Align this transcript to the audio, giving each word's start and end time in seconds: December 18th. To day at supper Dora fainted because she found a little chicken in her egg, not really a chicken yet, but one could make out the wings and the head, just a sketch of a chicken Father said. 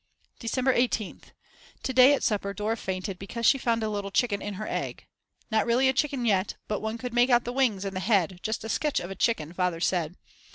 December 0.39 0.73
18th. 0.73 1.25
To 1.83 1.93
day 1.93 2.11
at 2.15 2.23
supper 2.23 2.55
Dora 2.55 2.75
fainted 2.75 3.19
because 3.19 3.45
she 3.45 3.59
found 3.59 3.83
a 3.83 3.87
little 3.87 4.09
chicken 4.09 4.41
in 4.41 4.55
her 4.55 4.67
egg, 4.67 5.05
not 5.51 5.67
really 5.67 5.87
a 5.87 5.93
chicken 5.93 6.25
yet, 6.25 6.55
but 6.67 6.79
one 6.79 6.97
could 6.97 7.13
make 7.13 7.29
out 7.29 7.43
the 7.43 7.53
wings 7.53 7.85
and 7.85 7.95
the 7.95 7.99
head, 7.99 8.39
just 8.41 8.63
a 8.63 8.67
sketch 8.69 8.99
of 8.99 9.11
a 9.11 9.15
chicken 9.15 9.53
Father 9.53 9.79
said. 9.79 10.15